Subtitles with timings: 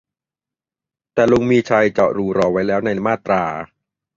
[1.13, 3.43] แต่ลุง มีชัย เจาะรูรอไว้แล้วในมาตรา